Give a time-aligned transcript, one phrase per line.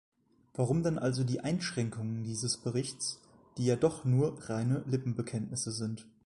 [0.55, 3.19] Warum dann also die Einschränkungen dieses Berichts,
[3.57, 6.07] die ja doch nur reine Lippenbekenntnisse sind?